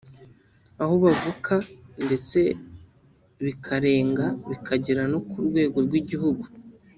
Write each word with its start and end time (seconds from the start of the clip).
aho 0.81 0.93
bavuka 1.03 1.53
ndetse 2.05 2.39
bikarenga 3.45 4.25
bikagera 4.49 5.03
no 5.11 5.19
ku 5.29 5.37
rwego 5.47 5.77
rw’igihugu 5.87 6.45